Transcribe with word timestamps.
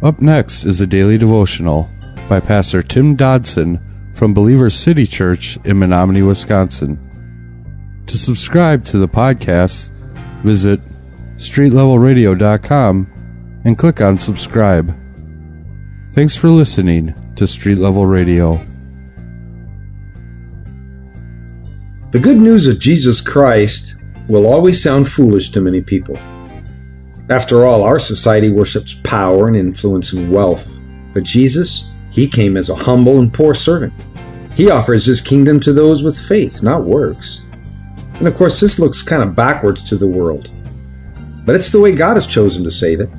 Up 0.00 0.20
next 0.20 0.64
is 0.64 0.80
a 0.80 0.86
daily 0.86 1.18
devotional 1.18 1.90
by 2.28 2.38
Pastor 2.38 2.82
Tim 2.82 3.16
Dodson 3.16 3.80
from 4.14 4.32
Believer 4.32 4.70
City 4.70 5.04
Church 5.04 5.56
in 5.64 5.76
Menomonie, 5.76 6.24
Wisconsin. 6.24 6.96
To 8.06 8.16
subscribe 8.16 8.84
to 8.86 8.98
the 8.98 9.08
podcast, 9.08 9.90
visit 10.44 10.78
streetlevelradio.com 11.34 13.60
and 13.64 13.76
click 13.76 14.00
on 14.00 14.18
subscribe. 14.18 14.96
Thanks 16.12 16.36
for 16.36 16.48
listening 16.48 17.12
to 17.34 17.48
Street 17.48 17.78
Level 17.78 18.06
Radio. 18.06 18.64
The 22.12 22.20
good 22.20 22.38
news 22.38 22.68
of 22.68 22.78
Jesus 22.78 23.20
Christ 23.20 23.96
will 24.28 24.46
always 24.46 24.80
sound 24.80 25.10
foolish 25.10 25.50
to 25.50 25.60
many 25.60 25.80
people. 25.80 26.16
After 27.30 27.66
all, 27.66 27.82
our 27.82 27.98
society 27.98 28.50
worships 28.50 28.96
power 29.04 29.48
and 29.48 29.56
influence 29.56 30.14
and 30.14 30.32
wealth. 30.32 30.78
But 31.12 31.24
Jesus, 31.24 31.88
he 32.10 32.26
came 32.26 32.56
as 32.56 32.70
a 32.70 32.74
humble 32.74 33.18
and 33.18 33.32
poor 33.32 33.54
servant. 33.54 33.92
He 34.54 34.70
offers 34.70 35.04
his 35.04 35.20
kingdom 35.20 35.60
to 35.60 35.74
those 35.74 36.02
with 36.02 36.18
faith, 36.18 36.62
not 36.62 36.84
works. 36.84 37.42
And 38.14 38.26
of 38.26 38.34
course, 38.34 38.58
this 38.58 38.78
looks 38.78 39.02
kind 39.02 39.22
of 39.22 39.36
backwards 39.36 39.86
to 39.90 39.96
the 39.96 40.06
world. 40.06 40.50
But 41.44 41.54
it's 41.54 41.70
the 41.70 41.80
way 41.80 41.92
God 41.92 42.14
has 42.14 42.26
chosen 42.26 42.64
to 42.64 42.70
save 42.70 43.00
it. 43.00 43.10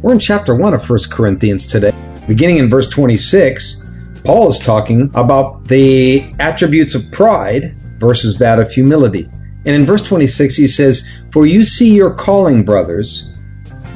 We're 0.00 0.12
in 0.12 0.18
chapter 0.18 0.54
1 0.54 0.74
of 0.74 0.88
1 0.88 0.98
Corinthians 1.10 1.66
today. 1.66 1.94
Beginning 2.26 2.56
in 2.56 2.68
verse 2.68 2.88
26, 2.88 3.84
Paul 4.24 4.48
is 4.48 4.58
talking 4.58 5.10
about 5.14 5.66
the 5.66 6.32
attributes 6.40 6.94
of 6.94 7.12
pride 7.12 7.76
versus 7.98 8.38
that 8.38 8.58
of 8.58 8.72
humility. 8.72 9.28
And 9.66 9.74
in 9.74 9.84
verse 9.84 10.02
26, 10.02 10.56
he 10.56 10.68
says, 10.68 11.08
For 11.32 11.44
you 11.44 11.64
see 11.64 11.92
your 11.92 12.14
calling, 12.14 12.64
brothers, 12.64 13.30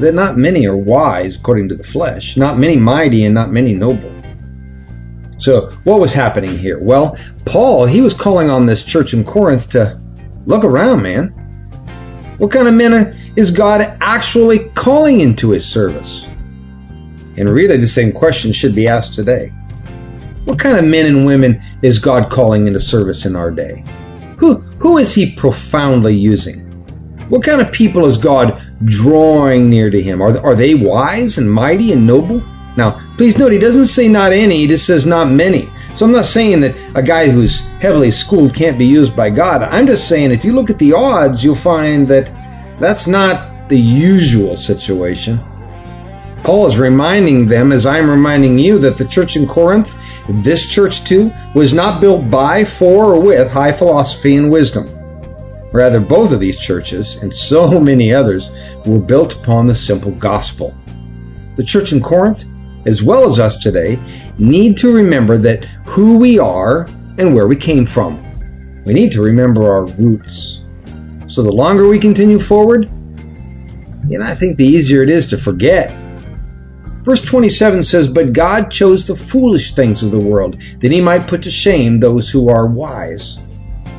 that 0.01 0.15
not 0.15 0.37
many 0.37 0.67
are 0.67 0.77
wise 0.77 1.37
according 1.37 1.69
to 1.69 1.77
the 1.77 1.85
flesh, 1.85 2.37
not 2.37 2.59
many 2.59 2.77
mighty, 2.77 3.25
and 3.25 3.35
not 3.35 3.53
many 3.53 3.73
noble. 3.73 4.13
So, 5.39 5.71
what 5.85 6.01
was 6.01 6.13
happening 6.13 6.59
here? 6.59 6.79
Well, 6.79 7.17
Paul, 7.47 7.87
he 7.87 8.01
was 8.01 8.13
calling 8.13 8.51
on 8.51 8.67
this 8.67 8.85
church 8.85 9.15
in 9.15 9.25
Corinth 9.25 9.71
to 9.71 9.99
look 10.45 10.65
around, 10.65 11.03
man. 11.03 11.29
What 12.39 12.51
kind 12.51 12.67
of 12.67 12.75
men 12.75 13.17
is 13.37 13.51
God 13.51 13.97
actually 14.01 14.71
calling 14.71 15.21
into 15.21 15.51
his 15.51 15.67
service? 15.67 16.25
And 17.37 17.49
really, 17.49 17.77
the 17.77 17.87
same 17.87 18.13
question 18.13 18.53
should 18.53 18.75
be 18.75 18.89
asked 18.89 19.15
today. 19.15 19.49
What 20.47 20.59
kind 20.59 20.79
of 20.79 20.85
men 20.85 21.07
and 21.07 21.25
women 21.25 21.63
is 21.81 21.99
God 21.99 22.31
calling 22.31 22.67
into 22.67 22.81
service 22.81 23.25
in 23.25 23.37
our 23.37 23.51
day? 23.51 23.85
Who, 24.41 24.55
who 24.79 24.97
is 24.97 25.15
he 25.15 25.35
profoundly 25.35 26.17
using? 26.17 26.61
What 27.29 27.45
kind 27.45 27.61
of 27.61 27.71
people 27.71 28.07
is 28.07 28.17
God 28.17 28.61
drawing 28.85 29.69
near 29.69 29.91
to 29.91 30.03
him? 30.03 30.23
Are, 30.23 30.41
are 30.41 30.55
they 30.55 30.75
wise 30.75 31.37
and 31.37 31.51
mighty 31.51 31.93
and 31.93 32.07
noble? 32.07 32.43
Now, 32.75 32.99
please 33.19 33.37
note, 33.37 33.53
he 33.53 33.59
doesn't 33.59 33.89
say 33.89 34.09
not 34.09 34.33
any, 34.33 34.57
he 34.57 34.67
just 34.67 34.87
says 34.87 35.05
not 35.05 35.29
many. 35.29 35.69
So 35.95 36.07
I'm 36.07 36.13
not 36.13 36.25
saying 36.25 36.61
that 36.61 36.75
a 36.95 37.03
guy 37.03 37.29
who's 37.29 37.61
heavily 37.83 38.11
schooled 38.11 38.55
can't 38.55 38.79
be 38.79 38.87
used 38.87 39.15
by 39.15 39.29
God. 39.29 39.63
I'm 39.63 39.87
just 39.87 40.09
saying 40.09 40.31
if 40.31 40.43
you 40.43 40.55
look 40.55 40.71
at 40.71 40.79
the 40.79 40.95
odds, 40.95 41.45
you'll 41.45 41.55
find 41.55 42.09
that 42.09 42.33
that's 42.81 43.07
not 43.07 43.69
the 43.69 43.79
usual 43.79 44.57
situation. 44.57 45.39
Paul 46.43 46.67
is 46.67 46.79
reminding 46.79 47.47
them, 47.47 47.73
as 47.73 47.85
I'm 47.85 48.09
reminding 48.09 48.59
you, 48.59 48.79
that 48.79 48.97
the 48.97 49.05
church 49.05 49.37
in 49.37 49.47
Corinth, 49.47 49.95
this 50.33 50.67
church 50.67 51.05
too, 51.05 51.33
was 51.55 51.73
not 51.73 52.01
built 52.01 52.31
by, 52.31 52.65
for, 52.65 53.15
or 53.15 53.21
with 53.21 53.51
high 53.51 53.73
philosophy 53.73 54.37
and 54.37 54.51
wisdom. 54.51 54.89
Rather, 55.73 56.01
both 56.01 56.33
of 56.33 56.41
these 56.41 56.59
churches, 56.59 57.17
and 57.17 57.33
so 57.33 57.81
many 57.81 58.13
others, 58.13 58.51
were 58.87 58.99
built 58.99 59.35
upon 59.35 59.67
the 59.67 59.75
simple 59.75 60.13
gospel. 60.13 60.75
The 61.57 61.65
church 61.65 61.93
in 61.93 62.01
Corinth, 62.01 62.45
as 62.87 63.03
well 63.03 63.25
as 63.25 63.39
us 63.39 63.57
today, 63.57 63.99
need 64.39 64.77
to 64.79 64.95
remember 64.95 65.37
that 65.39 65.65
who 65.87 66.17
we 66.17 66.39
are 66.39 66.87
and 67.19 67.35
where 67.35 67.47
we 67.47 67.57
came 67.57 67.87
from. 67.87 68.25
We 68.85 68.95
need 68.95 69.13
to 69.13 69.23
remember 69.23 69.71
our 69.71 69.85
roots. 69.87 70.65
So 71.27 71.43
the 71.43 71.53
longer 71.53 71.87
we 71.87 71.99
continue 71.99 72.39
forward, 72.39 72.89
and 72.89 74.25
I 74.25 74.35
think 74.35 74.57
the 74.57 74.67
easier 74.67 75.03
it 75.03 75.11
is 75.11 75.27
to 75.27 75.39
forget. 75.39 75.91
Verse 77.03 77.23
27 77.23 77.83
says, 77.83 78.09
But 78.09 78.33
God 78.33 78.71
chose 78.71 79.07
the 79.07 79.17
foolish 79.17 79.75
things 79.75 80.03
of 80.03 80.11
the 80.11 80.19
world, 80.19 80.61
that 80.81 80.93
he 80.93 81.01
might 81.01 81.27
put 81.27 81.43
to 81.43 81.51
shame 81.51 81.99
those 81.99 82.31
who 82.31 82.49
are 82.49 82.67
wise. 82.67 83.39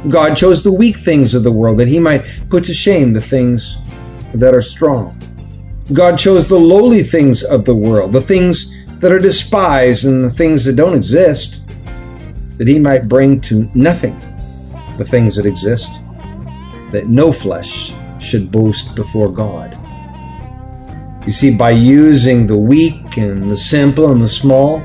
God 0.10 0.36
chose 0.36 0.64
the 0.64 0.72
weak 0.72 0.98
things 0.98 1.34
of 1.34 1.44
the 1.44 1.52
world, 1.52 1.78
that 1.80 1.88
he 1.88 2.00
might 2.00 2.24
put 2.50 2.64
to 2.66 2.74
shame 2.74 3.14
the 3.14 3.22
things 3.22 3.78
that 4.34 4.54
are 4.54 4.62
strong. 4.62 5.20
God 5.94 6.18
chose 6.18 6.48
the 6.48 6.60
lowly 6.60 7.04
things 7.04 7.44
of 7.44 7.66
the 7.66 7.76
world, 7.76 8.14
the 8.14 8.22
things 8.22 8.72
that 9.00 9.12
are 9.12 9.20
despised 9.20 10.06
and 10.06 10.24
the 10.24 10.30
things 10.30 10.64
that 10.66 10.76
don't 10.76 10.96
exist, 10.96 11.62
that 12.58 12.68
he 12.68 12.80
might 12.80 13.10
bring 13.10 13.42
to 13.42 13.70
nothing 13.74 14.18
the 14.98 15.06
things 15.06 15.36
that 15.36 15.46
exist, 15.46 15.90
that 16.92 17.08
no 17.08 17.32
flesh 17.32 17.94
should 18.20 18.52
boast 18.52 18.96
before 18.96 19.32
God. 19.32 19.78
You 21.26 21.32
see, 21.32 21.56
by 21.56 21.72
using 21.72 22.48
the 22.48 22.58
weak 22.58 23.18
and 23.18 23.50
the 23.50 23.58
simple 23.58 24.12
and 24.12 24.22
the 24.22 24.28
small, 24.28 24.80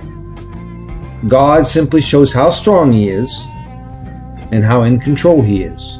God 1.26 1.66
simply 1.66 2.02
shows 2.02 2.32
how 2.32 2.50
strong 2.50 2.92
He 2.92 3.08
is 3.08 3.42
and 4.52 4.62
how 4.62 4.82
in 4.82 5.00
control 5.00 5.40
He 5.40 5.62
is. 5.62 5.98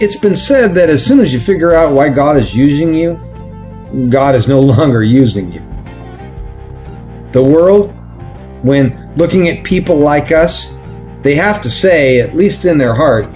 It's 0.00 0.16
been 0.16 0.36
said 0.36 0.72
that 0.76 0.88
as 0.88 1.04
soon 1.04 1.18
as 1.18 1.32
you 1.32 1.40
figure 1.40 1.74
out 1.74 1.92
why 1.92 2.08
God 2.08 2.36
is 2.36 2.54
using 2.54 2.94
you, 2.94 3.16
God 4.08 4.36
is 4.36 4.46
no 4.46 4.60
longer 4.74 5.02
using 5.02 5.52
you. 5.52 5.60
The 7.32 7.42
world, 7.42 7.90
when 8.62 9.12
looking 9.16 9.48
at 9.48 9.64
people 9.64 9.98
like 9.98 10.30
us, 10.30 10.70
they 11.22 11.34
have 11.34 11.60
to 11.62 11.70
say, 11.70 12.20
at 12.20 12.36
least 12.36 12.64
in 12.64 12.78
their 12.78 12.94
heart, 12.94 13.26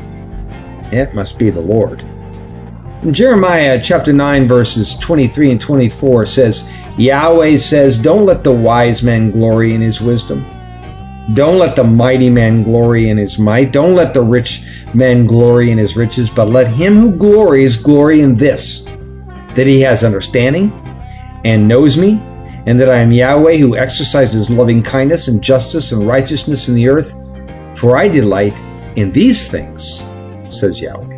it 0.93 1.13
must 1.15 1.39
be 1.39 1.51
the 1.51 1.61
Lord. 1.61 2.05
Jeremiah 3.11 3.81
chapter 3.83 4.13
9, 4.13 4.47
verses 4.47 4.95
23 4.95 5.51
and 5.51 5.61
24 5.61 6.25
says, 6.25 6.69
Yahweh 6.97 7.57
says, 7.57 7.99
Don't 7.99 8.27
let 8.27 8.45
the 8.45 8.53
wise 8.53 9.03
man 9.03 9.33
glory 9.33 9.75
in 9.75 9.81
his 9.81 10.01
wisdom. 10.01 10.45
Don't 11.35 11.59
let 11.59 11.75
the 11.75 11.83
mighty 11.83 12.31
man 12.31 12.63
glory 12.63 13.09
in 13.09 13.17
his 13.17 13.41
might. 13.41 13.73
Don't 13.73 13.97
let 13.97 14.15
the 14.15 14.23
rich 14.23 14.63
man 14.95 15.27
glory 15.27 15.73
in 15.73 15.79
his 15.79 15.97
riches, 15.97 16.31
but 16.31 16.49
let 16.49 16.69
him 16.69 16.95
who 16.95 17.11
glories 17.17 17.77
glory 17.77 18.21
in 18.21 18.37
this 18.37 18.83
that 18.83 19.67
he 19.67 19.81
has 19.81 20.05
understanding 20.05 20.71
and 21.45 21.67
knows 21.67 21.99
me, 21.99 22.21
and 22.67 22.79
that 22.79 22.89
I 22.89 22.99
am 22.99 23.11
Yahweh 23.11 23.57
who 23.57 23.77
exercises 23.77 24.49
loving 24.49 24.81
kindness 24.81 25.27
and 25.27 25.43
justice 25.43 25.91
and 25.91 26.07
righteousness 26.07 26.69
in 26.69 26.77
the 26.77 26.89
earth. 26.89 27.13
For 27.77 27.97
I 27.97 28.07
delight 28.07 28.57
in 28.97 29.11
these 29.11 29.49
things, 29.49 30.05
says 30.49 30.81
Yahweh. 30.81 31.12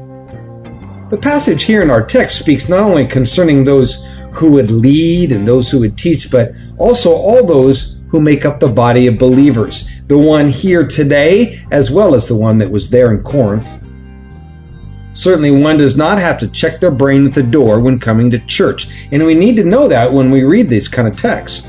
The 1.14 1.20
passage 1.20 1.62
here 1.62 1.80
in 1.80 1.92
our 1.92 2.04
text 2.04 2.41
speaks 2.41 2.69
not 2.69 2.80
only 2.80 3.06
concerning 3.06 3.62
those 3.62 4.04
who 4.32 4.50
would 4.50 4.72
lead 4.72 5.30
and 5.30 5.47
those 5.47 5.70
who 5.70 5.78
would 5.78 5.97
teach, 5.97 6.28
but 6.28 6.50
also 6.76 7.12
all 7.12 7.47
those 7.47 8.00
who 8.08 8.20
make 8.20 8.44
up 8.44 8.58
the 8.58 8.66
body 8.66 9.06
of 9.06 9.16
believers, 9.16 9.88
the 10.08 10.19
one 10.19 10.48
here 10.48 10.84
today 10.84 11.64
as 11.70 11.88
well 11.88 12.16
as 12.16 12.26
the 12.26 12.34
one 12.34 12.58
that 12.58 12.69
was 12.69 12.91
there 12.91 13.12
in 13.12 13.22
Corinth. 13.22 13.64
Certainly, 15.12 15.53
one 15.53 15.76
does 15.76 15.97
not 15.97 16.19
have 16.19 16.36
to 16.41 16.48
check 16.48 16.80
their 16.80 16.91
brain 16.91 17.28
at 17.28 17.34
the 17.34 17.44
door 17.44 17.78
when 17.78 18.00
coming 18.00 18.28
to 18.30 18.41
church, 18.47 18.88
and 19.12 19.24
we 19.24 19.36
need 19.36 19.54
to 19.54 19.64
know 19.64 19.86
that 19.86 20.12
when 20.12 20.32
we 20.32 20.42
read 20.42 20.69
these 20.69 20.88
kind 20.88 21.06
of 21.06 21.16
texts. 21.16 21.64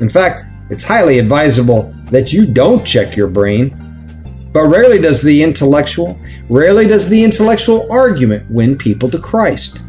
In 0.00 0.08
fact, 0.08 0.42
it's 0.68 0.82
highly 0.82 1.20
advisable 1.20 1.94
that 2.10 2.32
you 2.32 2.44
don't 2.44 2.84
check 2.84 3.14
your 3.14 3.28
brain, 3.28 3.87
but 4.52 4.68
rarely 4.68 4.98
does 4.98 5.22
the 5.22 5.42
intellectual, 5.42 6.18
rarely 6.48 6.86
does 6.86 7.08
the 7.08 7.22
intellectual 7.22 7.90
argument 7.90 8.50
win 8.50 8.76
people 8.76 9.10
to 9.10 9.18
Christ. 9.18 9.80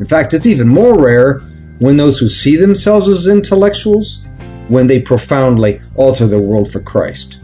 In 0.00 0.06
fact, 0.06 0.34
it's 0.34 0.46
even 0.46 0.68
more 0.68 0.98
rare 0.98 1.40
when 1.78 1.96
those 1.96 2.18
who 2.18 2.28
see 2.28 2.56
themselves 2.56 3.08
as 3.08 3.26
intellectuals, 3.26 4.20
when 4.68 4.86
they 4.86 5.00
profoundly 5.00 5.80
alter 5.94 6.26
the 6.26 6.38
world 6.38 6.70
for 6.70 6.80
Christ. 6.80 7.38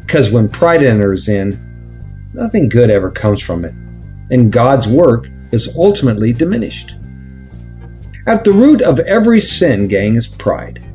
Because 0.00 0.30
when 0.30 0.48
pride 0.48 0.82
enters 0.82 1.28
in, 1.28 2.30
nothing 2.34 2.68
good 2.68 2.90
ever 2.90 3.10
comes 3.10 3.40
from 3.40 3.64
it 3.64 3.74
and 4.30 4.52
God's 4.52 4.86
work 4.86 5.30
is 5.52 5.74
ultimately 5.76 6.32
diminished. 6.32 6.94
At 8.26 8.44
the 8.44 8.52
root 8.52 8.80
of 8.80 8.98
every 9.00 9.40
sin, 9.40 9.86
gang, 9.86 10.16
is 10.16 10.26
pride. 10.26 10.88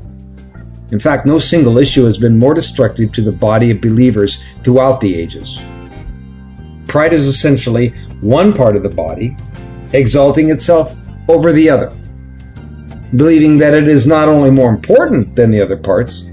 In 0.91 0.99
fact, 0.99 1.25
no 1.25 1.39
single 1.39 1.77
issue 1.77 2.05
has 2.05 2.17
been 2.17 2.39
more 2.39 2.53
destructive 2.53 3.11
to 3.11 3.21
the 3.21 3.31
body 3.31 3.71
of 3.71 3.81
believers 3.81 4.39
throughout 4.63 4.99
the 4.99 5.15
ages. 5.15 5.59
Pride 6.87 7.13
is 7.13 7.27
essentially 7.27 7.89
one 8.21 8.53
part 8.53 8.75
of 8.75 8.83
the 8.83 8.89
body 8.89 9.37
exalting 9.93 10.49
itself 10.49 10.95
over 11.27 11.51
the 11.51 11.69
other, 11.69 11.93
believing 13.15 13.57
that 13.59 13.75
it 13.75 13.87
is 13.87 14.07
not 14.07 14.27
only 14.27 14.49
more 14.49 14.69
important 14.69 15.35
than 15.35 15.51
the 15.51 15.61
other 15.61 15.77
parts, 15.77 16.29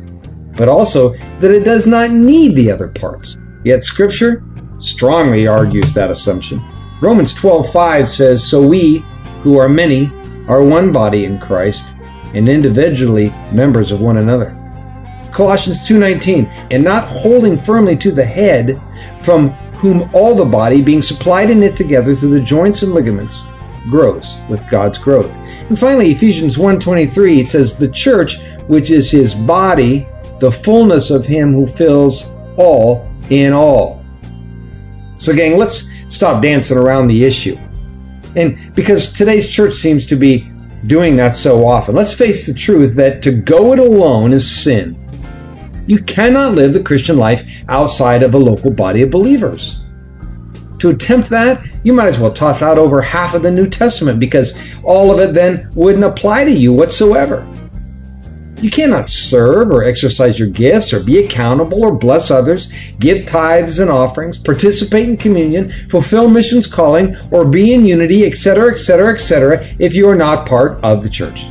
but 0.57 0.69
also 0.69 1.15
that 1.41 1.51
it 1.51 1.65
does 1.65 1.87
not 1.87 2.11
need 2.11 2.55
the 2.55 2.71
other 2.71 2.89
parts. 2.89 3.37
Yet 3.65 3.83
Scripture 3.83 4.43
strongly 4.79 5.47
argues 5.47 5.93
that 5.95 6.11
assumption. 6.11 6.63
Romans 7.03 7.35
12:5 7.35 8.09
says, 8.09 8.43
"So 8.43 8.67
we, 8.67 9.05
who 9.43 9.59
are 9.59 9.69
many, 9.69 10.11
are 10.49 10.63
one 10.63 10.93
body 10.93 11.25
in 11.25 11.39
Christ, 11.39 11.85
and 12.35 12.49
individually 12.49 13.33
members 13.53 13.93
of 13.93 14.01
one 14.01 14.19
another. 14.19 14.55
Colossians 15.31 15.87
2:19 15.87 16.49
and 16.71 16.83
not 16.83 17.05
holding 17.09 17.59
firmly 17.59 17.97
to 17.97 18.11
the 18.11 18.25
head 18.25 18.81
from 19.23 19.51
whom 19.81 20.09
all 20.15 20.35
the 20.35 20.45
body 20.45 20.81
being 20.81 21.03
supplied 21.03 21.51
and 21.51 21.61
knit 21.61 21.77
together 21.77 22.15
through 22.15 22.31
the 22.31 22.41
joints 22.41 22.83
and 22.83 22.95
ligaments 22.95 23.43
grows 23.89 24.37
with 24.49 24.69
God's 24.71 24.99
growth. 24.99 25.37
And 25.69 25.79
finally 25.79 26.11
Ephesians 26.11 26.57
1:23 26.57 27.41
it 27.41 27.49
says 27.49 27.75
the 27.75 27.89
church 27.89 28.39
which 28.67 28.91
is 28.91 29.11
his 29.11 29.35
body 29.35 30.07
the 30.41 30.51
fullness 30.51 31.11
of 31.11 31.27
him 31.27 31.53
who 31.53 31.67
fills 31.67 32.31
all 32.57 33.07
in 33.31 33.53
all. 33.53 34.03
So 35.17 35.35
gang 35.35 35.57
let's 35.57 35.85
stop 36.09 36.43
dancing 36.43 36.79
around 36.79 37.09
the 37.09 37.25
issue. 37.25 37.59
And 38.37 38.75
because 38.75 39.13
today's 39.13 39.49
church 39.49 39.75
seems 39.75 40.07
to 40.07 40.17
be 40.17 40.51
doing 40.87 41.17
that 41.17 41.37
so 41.37 41.67
often, 41.67 41.95
let's 41.95 42.15
face 42.15 42.47
the 42.47 42.55
truth 42.55 42.95
that 42.95 43.23
to 43.23 43.33
go 43.33 43.73
it 43.73 43.79
alone 43.79 44.33
is 44.33 44.49
sin. 44.49 45.03
You 45.87 46.03
cannot 46.03 46.55
live 46.55 46.73
the 46.73 46.83
Christian 46.83 47.17
life 47.17 47.65
outside 47.69 48.23
of 48.23 48.35
a 48.35 48.39
local 48.39 48.73
body 48.73 49.03
of 49.03 49.11
believers. 49.11 49.81
To 50.81 50.91
attempt 50.91 51.31
that, 51.31 51.65
you 51.85 51.93
might 51.93 52.09
as 52.09 52.19
well 52.19 52.33
toss 52.33 52.61
out 52.61 52.79
over 52.79 53.01
half 53.01 53.35
of 53.35 53.43
the 53.43 53.51
New 53.51 53.69
Testament 53.69 54.21
because 54.21 54.55
all 54.83 55.11
of 55.11 55.21
it 55.21 55.33
then 55.33 55.71
wouldn't 55.75 56.05
apply 56.05 56.45
to 56.45 56.51
you 56.51 56.73
whatsoever. 56.73 57.47
You 58.63 58.71
cannot 58.71 59.11
serve 59.11 59.71
or 59.71 59.85
exercise 59.85 60.39
your 60.39 60.49
gifts 60.49 60.95
or 60.95 61.01
be 61.01 61.19
accountable 61.19 61.85
or 61.85 61.95
bless 61.95 62.31
others, 62.31 62.73
give 62.99 63.27
tithes 63.27 63.81
and 63.81 63.91
offerings, 63.91 64.39
participate 64.39 65.09
in 65.09 65.19
communion, 65.19 65.71
fulfill 65.91 66.31
missions 66.31 66.67
calling, 66.67 67.15
or 67.31 67.45
be 67.45 67.75
in 67.75 67.85
unity, 67.85 68.25
etc., 68.25 68.71
etc., 68.71 69.13
etc., 69.13 69.67
if 69.79 69.95
you 69.95 70.09
are 70.09 70.15
not 70.15 70.49
part 70.49 70.83
of 70.83 71.03
the 71.03 71.11
church. 71.11 71.49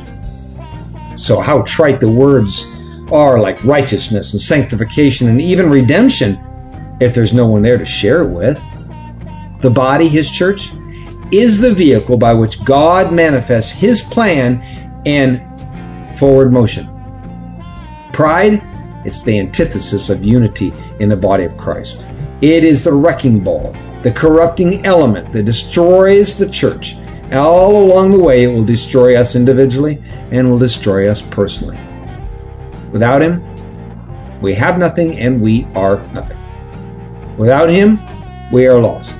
So, 1.14 1.40
how 1.40 1.62
trite 1.62 2.00
the 2.00 2.08
words 2.08 2.66
are 3.12 3.38
like 3.38 3.62
righteousness 3.64 4.32
and 4.32 4.42
sanctification 4.42 5.28
and 5.28 5.40
even 5.40 5.70
redemption 5.70 6.40
if 7.00 7.14
there's 7.14 7.32
no 7.32 7.46
one 7.46 7.62
there 7.62 7.78
to 7.78 7.84
share 7.84 8.22
it 8.22 8.30
with. 8.30 8.60
The 9.60 9.70
body, 9.70 10.08
his 10.08 10.28
church, 10.28 10.72
is 11.30 11.60
the 11.60 11.72
vehicle 11.72 12.16
by 12.16 12.34
which 12.34 12.64
God 12.64 13.12
manifests 13.12 13.70
his 13.70 14.00
plan 14.00 14.60
and 15.06 15.40
forward 16.18 16.52
motion. 16.52 16.95
Pride, 18.16 18.62
it's 19.04 19.20
the 19.20 19.38
antithesis 19.38 20.08
of 20.08 20.24
unity 20.24 20.72
in 21.00 21.10
the 21.10 21.16
body 21.18 21.44
of 21.44 21.54
Christ. 21.58 21.98
It 22.40 22.64
is 22.64 22.82
the 22.82 22.94
wrecking 22.94 23.40
ball, 23.40 23.76
the 24.02 24.10
corrupting 24.10 24.86
element 24.86 25.30
that 25.34 25.42
destroys 25.42 26.38
the 26.38 26.48
church. 26.48 26.96
All 27.32 27.84
along 27.84 28.12
the 28.12 28.18
way, 28.18 28.44
it 28.44 28.46
will 28.46 28.64
destroy 28.64 29.20
us 29.20 29.36
individually 29.36 30.02
and 30.30 30.50
will 30.50 30.56
destroy 30.56 31.10
us 31.10 31.20
personally. 31.20 31.78
Without 32.90 33.20
Him, 33.20 33.44
we 34.40 34.54
have 34.54 34.78
nothing 34.78 35.18
and 35.18 35.42
we 35.42 35.64
are 35.74 35.98
nothing. 36.14 36.38
Without 37.36 37.68
Him, 37.68 38.00
we 38.50 38.66
are 38.66 38.78
lost. 38.78 39.14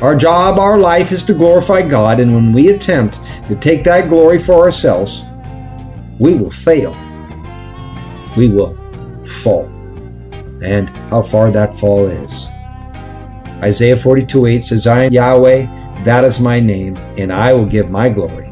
Our 0.00 0.14
job, 0.14 0.60
our 0.60 0.78
life 0.78 1.10
is 1.10 1.24
to 1.24 1.34
glorify 1.34 1.82
God, 1.82 2.20
and 2.20 2.32
when 2.32 2.52
we 2.52 2.68
attempt 2.68 3.18
to 3.48 3.56
take 3.56 3.82
that 3.82 4.08
glory 4.08 4.38
for 4.38 4.64
ourselves, 4.64 5.24
we 6.20 6.34
will 6.34 6.52
fail. 6.52 6.94
We 8.38 8.46
will 8.46 8.76
fall. 9.42 9.64
And 10.62 10.88
how 11.10 11.22
far 11.22 11.50
that 11.50 11.76
fall 11.76 12.06
is. 12.06 12.46
Isaiah 13.60 13.96
42 13.96 14.46
8 14.46 14.62
says, 14.62 14.86
I 14.86 15.06
am 15.06 15.12
Yahweh, 15.12 16.04
that 16.04 16.22
is 16.22 16.38
my 16.38 16.60
name, 16.60 16.96
and 17.18 17.32
I 17.32 17.52
will 17.52 17.66
give 17.66 17.90
my 17.90 18.08
glory 18.08 18.46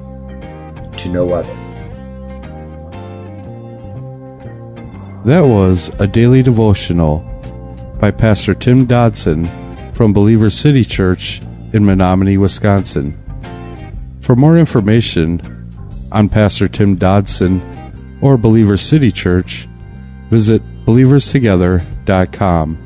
to 0.98 1.08
no 1.08 1.32
other. 1.32 1.54
That 5.24 5.42
was 5.42 5.92
a 6.00 6.08
daily 6.08 6.42
devotional 6.42 7.20
by 8.00 8.10
Pastor 8.10 8.54
Tim 8.54 8.86
Dodson 8.86 9.46
from 9.92 10.12
Believer 10.12 10.50
City 10.50 10.84
Church 10.84 11.40
in 11.72 11.84
Menomonie, 11.84 12.38
Wisconsin. 12.38 13.16
For 14.20 14.34
more 14.34 14.58
information 14.58 15.40
on 16.10 16.28
Pastor 16.28 16.66
Tim 16.66 16.96
Dodson 16.96 17.62
or 18.20 18.36
Believer 18.36 18.76
City 18.76 19.12
Church, 19.12 19.68
visit 20.31 20.62
believerstogether.com. 20.84 22.85